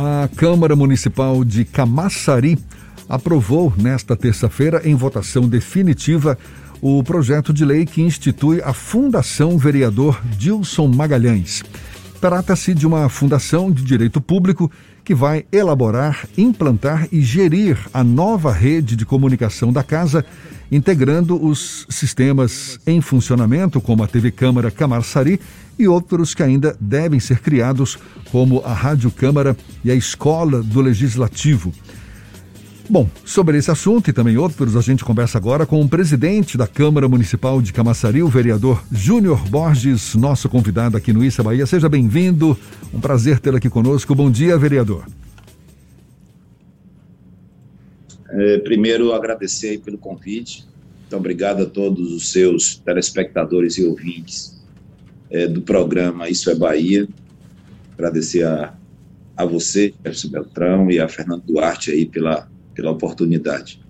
[0.00, 2.56] A Câmara Municipal de Camaçari
[3.08, 6.38] aprovou nesta terça-feira, em votação definitiva,
[6.80, 11.64] o projeto de lei que institui a Fundação Vereador Dilson Magalhães.
[12.20, 14.70] Trata-se de uma fundação de direito público
[15.04, 20.24] que vai elaborar, implantar e gerir a nova rede de comunicação da casa,
[20.70, 25.40] integrando os sistemas em funcionamento, como a TV Câmara Camaçari,
[25.78, 27.96] e outros que ainda devem ser criados,
[28.32, 31.72] como a Rádio Câmara e a Escola do Legislativo.
[32.90, 36.66] Bom, sobre esse assunto e também outros, a gente conversa agora com o presidente da
[36.66, 41.66] Câmara Municipal de Camaçari, o vereador Júnior Borges, nosso convidado aqui no Issa Bahia.
[41.66, 42.58] Seja bem-vindo,
[42.94, 44.14] um prazer tê-lo aqui conosco.
[44.14, 45.04] Bom dia, vereador.
[48.30, 50.66] É, primeiro, agradecer pelo convite.
[51.00, 54.58] Muito obrigado a todos os seus telespectadores e ouvintes
[55.30, 57.06] é, do programa Isso é Bahia.
[57.92, 58.72] Agradecer a,
[59.36, 63.80] a você, Jefferson Beltrão, e a Fernando Duarte aí pela pela oportunidade.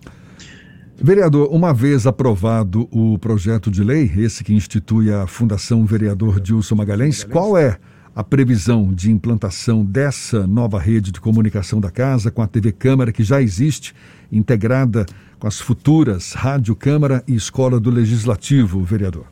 [0.97, 6.75] Vereador, uma vez aprovado o projeto de lei, esse que institui a Fundação Vereador Dilson
[6.75, 7.79] Magalhães, qual é
[8.17, 13.13] a previsão de implantação dessa nova rede de comunicação da casa com a TV Câmara
[13.13, 13.95] que já existe,
[14.33, 15.05] integrada
[15.39, 19.27] com as futuras Rádio Câmara e Escola do Legislativo, vereador?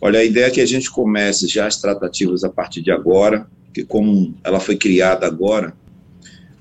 [0.00, 3.46] Olha, a ideia é que a gente comece já as tratativas a partir de agora,
[3.72, 5.72] que como ela foi criada agora,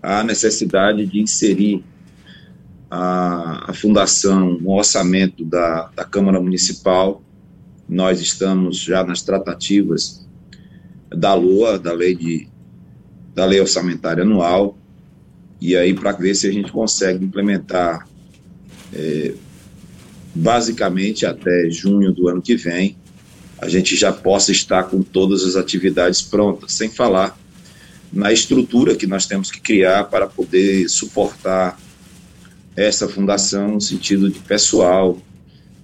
[0.05, 1.83] a necessidade de inserir
[2.91, 7.23] a, a fundação no orçamento da, da Câmara Municipal.
[7.89, 10.23] Nós estamos já nas tratativas
[11.09, 12.47] da LOA, da lei, de,
[13.33, 14.77] da lei orçamentária anual,
[15.59, 18.07] e aí para ver se a gente consegue implementar
[18.93, 19.33] é,
[20.35, 22.95] basicamente até junho do ano que vem,
[23.57, 27.35] a gente já possa estar com todas as atividades prontas, sem falar
[28.15, 31.77] na estrutura que nós temos que criar para poder suportar
[32.73, 35.17] essa fundação no sentido de pessoal.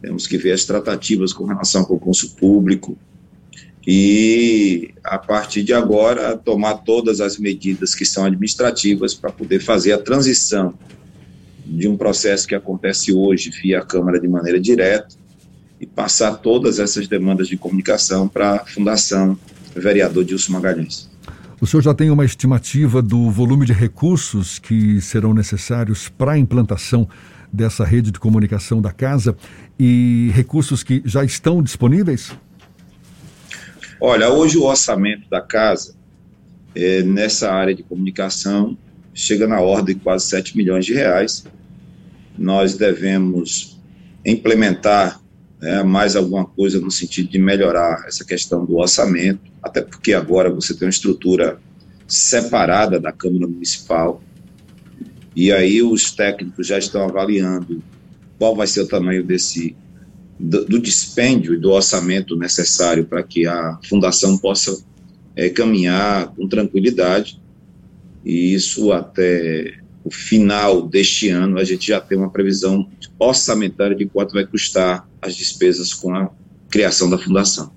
[0.01, 2.97] Temos que ver as tratativas com relação ao concurso público
[3.85, 9.91] e, a partir de agora, tomar todas as medidas que são administrativas para poder fazer
[9.91, 10.73] a transição
[11.65, 15.15] de um processo que acontece hoje via a Câmara de maneira direta
[15.79, 19.37] e passar todas essas demandas de comunicação para a Fundação
[19.75, 21.11] Vereador Dilson Magalhães.
[21.61, 26.37] O senhor já tem uma estimativa do volume de recursos que serão necessários para a
[26.37, 27.07] implantação
[27.53, 29.37] dessa rede de comunicação da casa
[29.79, 32.35] e recursos que já estão disponíveis?
[33.99, 35.93] Olha, hoje o orçamento da casa
[36.73, 38.75] é, nessa área de comunicação
[39.13, 41.45] chega na ordem de quase 7 milhões de reais.
[42.35, 43.79] Nós devemos
[44.25, 45.20] implementar
[45.61, 50.49] né, mais alguma coisa no sentido de melhorar essa questão do orçamento, até porque agora
[50.49, 51.59] você tem uma estrutura
[52.07, 54.21] separada da Câmara Municipal,
[55.35, 57.81] e aí os técnicos já estão avaliando
[58.37, 59.75] qual vai ser o tamanho desse
[60.37, 64.83] do, do dispêndio e do orçamento necessário para que a fundação possa
[65.35, 67.39] é, caminhar com tranquilidade,
[68.25, 72.89] e isso até o final deste ano a gente já tem uma previsão
[73.19, 76.29] orçamentária de quanto vai custar as despesas com a
[76.69, 77.71] criação da fundação.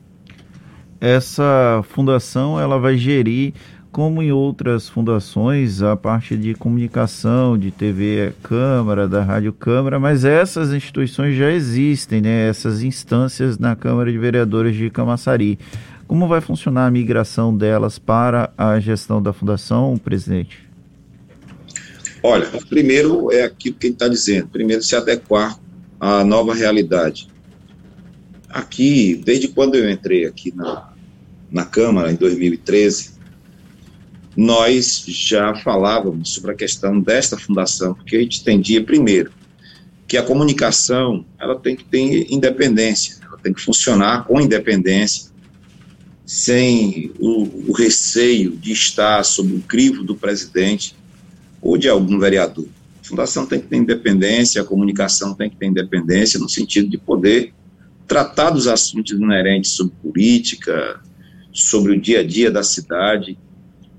[1.00, 3.53] Essa fundação ela vai gerir
[3.94, 10.25] como em outras fundações, a parte de comunicação, de TV Câmara, da Rádio Câmara, mas
[10.25, 12.49] essas instituições já existem, né?
[12.49, 15.61] essas instâncias na Câmara de Vereadores de Camaçari.
[16.09, 20.69] Como vai funcionar a migração delas para a gestão da fundação, presidente?
[22.21, 25.56] Olha, primeiro é aquilo que ele está dizendo, primeiro se adequar
[26.00, 27.28] à nova realidade
[28.54, 30.92] aqui, desde quando eu entrei aqui na,
[31.50, 33.15] na Câmara, em 2013,
[34.37, 39.32] nós já falávamos sobre a questão desta fundação, porque a gente entendia, primeiro,
[40.06, 45.32] que a comunicação ela tem que ter independência, ela tem que funcionar com independência,
[46.25, 50.94] sem o, o receio de estar sob o crivo do presidente
[51.61, 52.67] ou de algum vereador.
[53.02, 56.96] A fundação tem que ter independência, a comunicação tem que ter independência, no sentido de
[56.96, 57.52] poder
[58.06, 61.01] tratar dos assuntos inerentes sobre política,
[61.53, 63.39] sobre o dia a dia da cidade,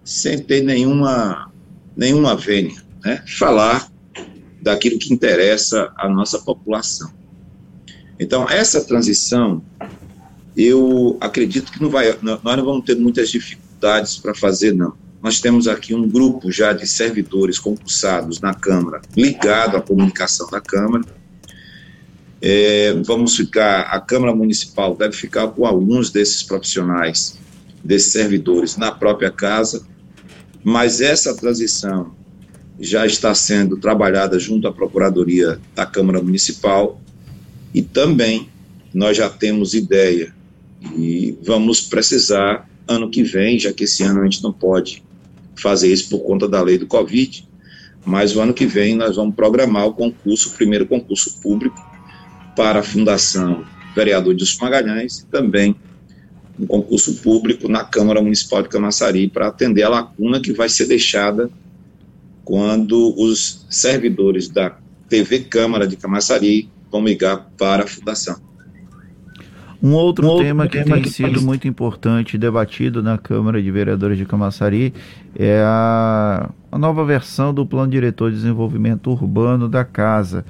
[0.04, 1.52] sem ter nenhuma,
[1.96, 3.24] nenhuma vênia, né?
[3.38, 3.90] falar
[4.62, 7.12] daquilo que interessa à nossa população.
[8.20, 9.62] Então, essa transição,
[10.56, 14.94] eu acredito que não vai, nós não vamos ter muitas dificuldades para fazer, não.
[15.22, 20.62] Nós temos aqui um grupo já de servidores concursados na Câmara, ligado à comunicação da
[20.62, 21.04] Câmara,
[22.42, 27.38] é, vamos ficar, a Câmara Municipal deve ficar com alguns desses profissionais,
[27.84, 29.86] desses servidores, na própria casa,
[30.64, 32.14] mas essa transição
[32.80, 37.00] já está sendo trabalhada junto à Procuradoria da Câmara Municipal
[37.74, 38.50] e também
[38.94, 40.34] nós já temos ideia
[40.98, 45.04] e vamos precisar ano que vem, já que esse ano a gente não pode
[45.56, 47.48] fazer isso por conta da lei do Covid,
[48.06, 51.95] mas o ano que vem nós vamos programar o concurso, o primeiro concurso público
[52.56, 53.64] para a Fundação
[53.96, 55.76] Vereador de Magalhães e também
[56.60, 60.88] um concurso público na Câmara Municipal de Camaçari para atender a lacuna que vai ser
[60.88, 61.50] deixada
[62.44, 64.78] quando os servidores da
[65.10, 68.40] TV Câmara de Camaçari vão ligar para a Fundação.
[69.84, 73.62] Um outro, um outro tema que tema tem que sido muito importante debatido na Câmara
[73.62, 74.94] de Vereadores de Camaçari
[75.38, 80.46] é a, a nova versão do Plano Diretor de Desenvolvimento Urbano da Casa.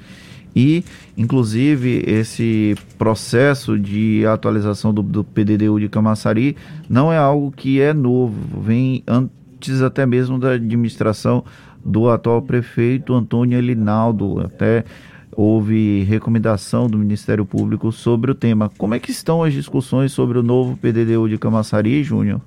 [0.56, 0.82] E,
[1.18, 6.56] inclusive, esse processo de atualização do, do PDDU de Camaçari
[6.88, 11.44] não é algo que é novo, vem antes até mesmo da administração
[11.84, 14.40] do atual prefeito Antônio Elinaldo.
[14.40, 14.82] Até
[15.30, 18.72] houve recomendação do Ministério Público sobre o tema.
[18.78, 22.40] Como é que estão as discussões sobre o novo PDDU de Camaçari, Júnior?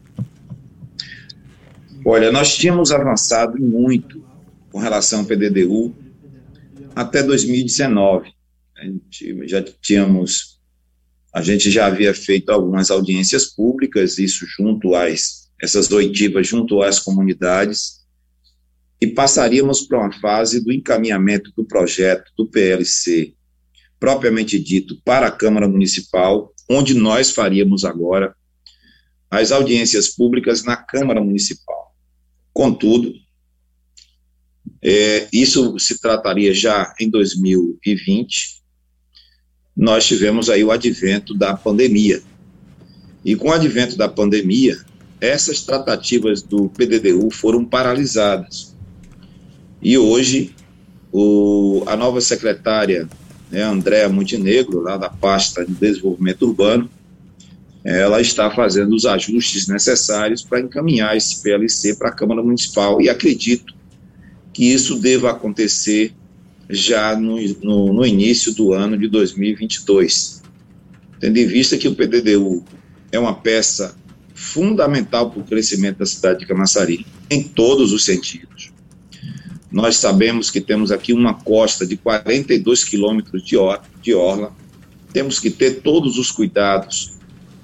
[2.03, 4.19] Olha, nós tínhamos avançado muito
[4.71, 5.93] com relação ao PDDU
[6.99, 8.29] até 2019.
[8.77, 10.59] A gente já tínhamos,
[11.33, 16.99] a gente já havia feito algumas audiências públicas, isso junto às, essas oitivas junto às
[16.99, 18.05] comunidades,
[18.99, 23.33] e passaríamos para uma fase do encaminhamento do projeto do PLC,
[23.97, 28.35] propriamente dito, para a Câmara Municipal, onde nós faríamos agora
[29.31, 31.95] as audiências públicas na Câmara Municipal.
[32.51, 33.13] Contudo,
[34.81, 38.59] é, isso se trataria já em 2020.
[39.75, 42.21] Nós tivemos aí o advento da pandemia.
[43.23, 44.77] E com o advento da pandemia,
[45.19, 48.75] essas tratativas do PDDU foram paralisadas.
[49.81, 50.55] E hoje,
[51.11, 53.07] o, a nova secretária,
[53.51, 56.89] né, Andréa Montenegro, lá da pasta de desenvolvimento urbano,
[57.83, 63.01] ela está fazendo os ajustes necessários para encaminhar esse PLC para a Câmara Municipal.
[63.01, 63.73] E acredito
[64.59, 66.13] que isso deva acontecer
[66.69, 70.43] já no, no, no início do ano de 2022,
[71.17, 72.65] tendo em vista que o PDDU
[73.09, 73.95] é uma peça
[74.35, 78.73] fundamental para o crescimento da cidade de Camaçari, em todos os sentidos.
[79.71, 84.53] Nós sabemos que temos aqui uma costa de 42 quilômetros de, or de orla,
[85.13, 87.13] temos que ter todos os cuidados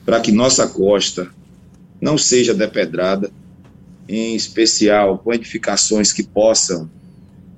[0.05, 1.29] para que nossa costa
[1.99, 3.29] não seja depedrada,
[4.07, 6.89] em especial com edificações que possam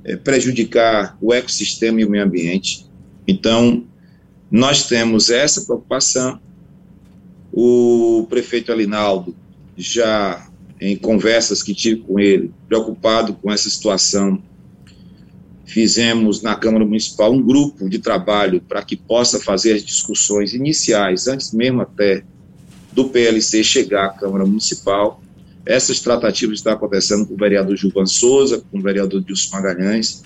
[0.04, 2.86] é, prejudicar o ecossistema e o meio ambiente.
[3.28, 3.86] Então,
[4.50, 6.40] nós temos essa preocupação.
[7.52, 9.36] O prefeito Alinaldo,
[9.76, 10.48] já
[10.80, 14.42] em conversas que tive com ele, preocupado com essa situação,
[15.66, 21.28] fizemos na Câmara Municipal um grupo de trabalho para que possa fazer as discussões iniciais,
[21.28, 22.24] antes mesmo até
[22.94, 25.22] do PLC chegar à Câmara Municipal,
[25.68, 30.24] essas tratativas estão acontecendo com o vereador Gilvan Souza, com o vereador Dilson Magalhães,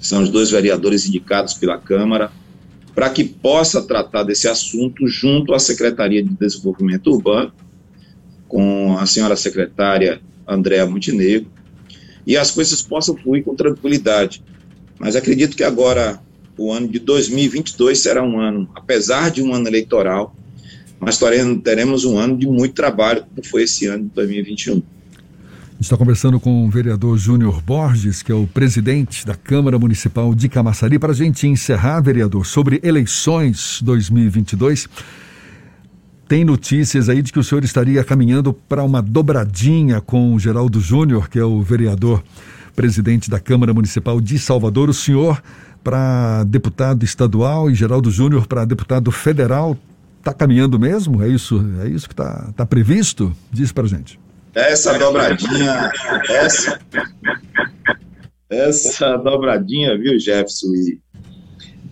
[0.00, 2.32] são os dois vereadores indicados pela Câmara,
[2.94, 7.52] para que possa tratar desse assunto junto à Secretaria de Desenvolvimento Urbano,
[8.48, 11.50] com a senhora secretária Andréa Montenegro,
[12.26, 14.42] e as coisas possam fluir com tranquilidade.
[14.98, 16.20] Mas acredito que agora,
[16.56, 20.34] o ano de 2022 será um ano, apesar de um ano eleitoral,
[21.04, 21.20] mas
[21.62, 24.74] teremos um ano de muito trabalho, como foi esse ano de 2021.
[24.74, 29.78] A gente está conversando com o vereador Júnior Borges, que é o presidente da Câmara
[29.78, 30.98] Municipal de Camaçari.
[30.98, 34.88] Para a gente encerrar, vereador, sobre eleições 2022,
[36.26, 40.80] tem notícias aí de que o senhor estaria caminhando para uma dobradinha com o Geraldo
[40.80, 42.22] Júnior, que é o vereador
[42.74, 44.88] presidente da Câmara Municipal de Salvador.
[44.88, 45.42] O senhor
[45.82, 49.76] para deputado estadual e Geraldo Júnior para deputado federal
[50.24, 51.22] Está caminhando mesmo?
[51.22, 53.36] É isso, é isso que está tá previsto?
[53.52, 54.18] Diz para gente.
[54.54, 55.92] Essa dobradinha,
[56.30, 56.80] essa,
[58.48, 60.68] essa dobradinha, viu, Jefferson?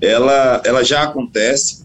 [0.01, 1.85] Ela, ela já acontece,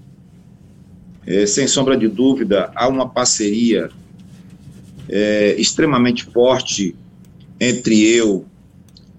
[1.25, 3.89] é, sem sombra de dúvida, há uma parceria
[5.10, 6.96] é, extremamente forte
[7.60, 8.46] entre eu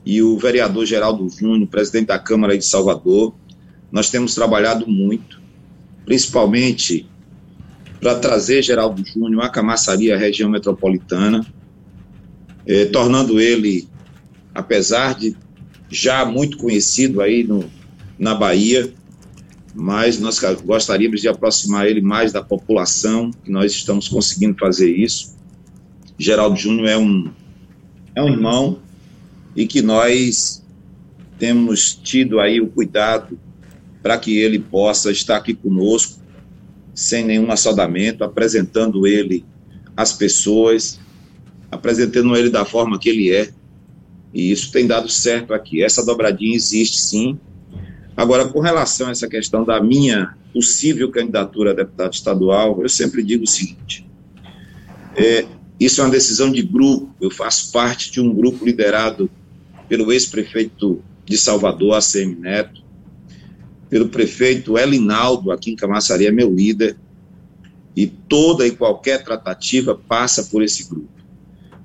[0.02, 3.34] e o vereador Geraldo Júnior, presidente da Câmara de Salvador.
[3.92, 5.38] Nós temos trabalhado muito,
[6.06, 7.06] principalmente
[8.00, 11.44] para trazer Geraldo Júnior a Camaçaria, região metropolitana,
[12.66, 13.88] eh, tornando ele,
[14.54, 15.36] apesar de
[15.90, 17.64] já muito conhecido aí no,
[18.18, 18.92] na Bahia,
[19.74, 25.36] mas nós gostaríamos de aproximar ele mais da população, que nós estamos conseguindo fazer isso.
[26.18, 27.30] Geraldo Júnior é um,
[28.14, 28.80] é um irmão
[29.54, 30.64] e que nós
[31.38, 33.38] temos tido aí o cuidado
[34.02, 36.18] para que ele possa estar aqui conosco
[36.98, 39.44] sem nenhum assodamento, apresentando ele
[39.96, 40.98] às pessoas,
[41.70, 43.50] apresentando ele da forma que ele é.
[44.34, 45.80] E isso tem dado certo aqui.
[45.80, 47.38] Essa dobradinha existe sim.
[48.16, 53.22] Agora, com relação a essa questão da minha possível candidatura a deputado estadual, eu sempre
[53.22, 54.04] digo o seguinte:
[55.14, 55.46] é,
[55.78, 57.14] isso é uma decisão de grupo.
[57.20, 59.30] Eu faço parte de um grupo liderado
[59.88, 62.82] pelo ex-prefeito de Salvador, ACM Neto,
[63.88, 66.96] pelo prefeito Elinaldo, aqui em Camaçari, é meu líder,
[67.96, 71.08] e toda e qualquer tratativa passa por esse grupo.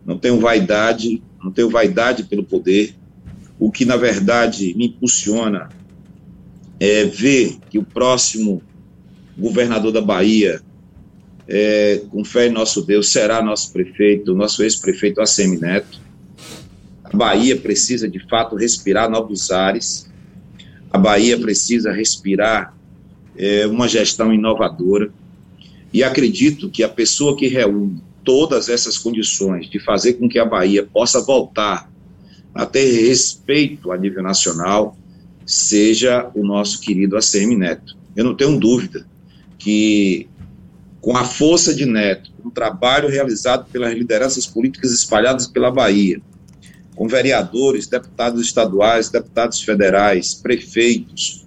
[0.05, 2.95] Não tenho vaidade, não tenho vaidade pelo poder.
[3.57, 5.69] O que, na verdade, me impulsiona
[6.79, 8.61] é ver que o próximo
[9.37, 10.61] governador da Bahia,
[11.47, 15.99] é, com fé em nosso Deus, será nosso prefeito, nosso ex-prefeito ACM Neto.
[17.03, 20.12] A Bahia precisa, de fato, respirar novos ares
[20.93, 22.77] a Bahia precisa respirar
[23.35, 25.11] é, uma gestão inovadora.
[25.91, 30.45] E acredito que a pessoa que reúne todas essas condições de fazer com que a
[30.45, 31.91] Bahia possa voltar
[32.53, 34.95] a ter respeito a nível nacional
[35.45, 37.97] seja o nosso querido ACM Neto.
[38.15, 39.05] Eu não tenho dúvida
[39.57, 40.27] que,
[41.01, 46.21] com a força de Neto, um trabalho realizado pelas lideranças políticas espalhadas pela Bahia,
[46.95, 51.45] com vereadores, deputados estaduais, deputados federais, prefeitos,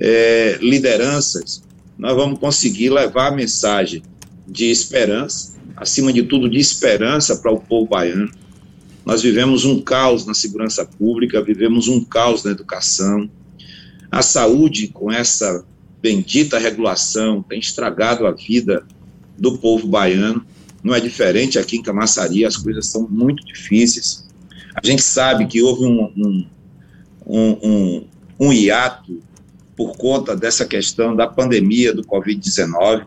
[0.00, 1.62] é, lideranças,
[1.98, 4.02] nós vamos conseguir levar a mensagem
[4.46, 8.30] de esperança, acima de tudo, de esperança para o povo baiano.
[9.04, 13.28] Nós vivemos um caos na segurança pública, vivemos um caos na educação.
[14.10, 15.64] A saúde, com essa
[16.00, 18.84] bendita regulação, tem estragado a vida
[19.36, 20.44] do povo baiano.
[20.82, 24.27] Não é diferente aqui em Camaçari, as coisas são muito difíceis.
[24.82, 26.46] A gente sabe que houve um,
[27.26, 28.06] um, um,
[28.38, 29.20] um hiato
[29.76, 33.06] por conta dessa questão da pandemia do Covid-19.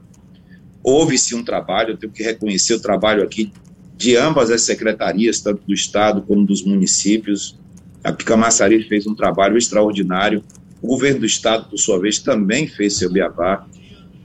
[0.84, 3.52] Houve-se um trabalho, eu tenho que reconhecer o trabalho aqui
[3.96, 7.58] de ambas as secretarias, tanto do Estado como dos municípios.
[8.04, 10.44] A Picamaçari fez um trabalho extraordinário.
[10.82, 13.66] O governo do Estado, por sua vez, também fez seu beabá.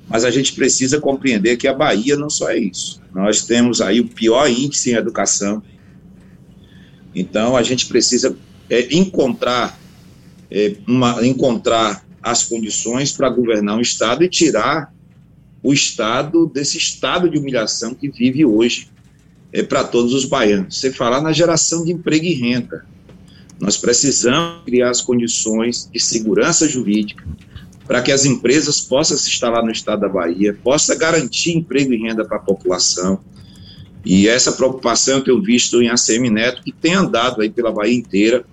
[0.09, 3.03] Mas a gente precisa compreender que a Bahia não só é isso.
[3.15, 5.63] Nós temos aí o pior índice em educação,
[7.19, 8.37] então, a gente precisa
[8.69, 9.81] é, encontrar,
[10.51, 14.93] é, uma, encontrar as condições para governar um Estado e tirar
[15.63, 18.91] o Estado desse estado de humilhação que vive hoje
[19.51, 20.79] é, para todos os baianos.
[20.79, 22.85] Você falar na geração de emprego e renda.
[23.59, 27.27] Nós precisamos criar as condições de segurança jurídica
[27.87, 31.97] para que as empresas possam se instalar no estado da Bahia, possa garantir emprego e
[31.97, 33.21] renda para a população,
[34.07, 37.93] e essa preocupação eu tenho visto em ACM Neto, que tem andado aí pela Bahia
[37.93, 38.45] inteira,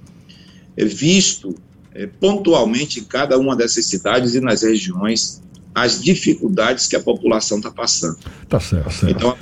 [0.75, 1.53] é visto
[1.93, 5.43] é, pontualmente em cada uma dessas cidades e nas regiões
[5.75, 8.17] as dificuldades que a população está passando.
[8.49, 9.15] Tá certo, certo.
[9.15, 9.37] Então,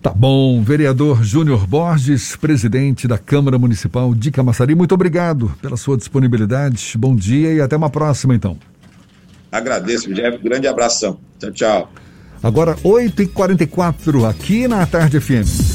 [0.00, 5.96] Tá bom, vereador Júnior Borges, presidente da Câmara Municipal de Camaçari, muito obrigado pela sua
[5.96, 6.92] disponibilidade.
[6.98, 8.58] Bom dia e até uma próxima, então.
[9.50, 10.36] Agradeço, Jeff.
[10.44, 11.18] Grande abração.
[11.38, 11.92] Tchau, tchau.
[12.44, 15.73] Agora 8h44 aqui na Tarde FM.